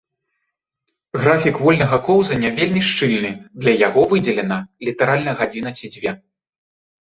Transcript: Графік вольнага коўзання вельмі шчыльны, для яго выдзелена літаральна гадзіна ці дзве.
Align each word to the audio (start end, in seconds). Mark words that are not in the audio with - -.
Графік 1.23 1.55
вольнага 1.65 1.97
коўзання 2.07 2.49
вельмі 2.57 2.81
шчыльны, 2.89 3.31
для 3.61 3.77
яго 3.87 4.09
выдзелена 4.17 4.57
літаральна 4.89 5.31
гадзіна 5.43 5.69
ці 5.79 5.85
дзве. 5.97 6.11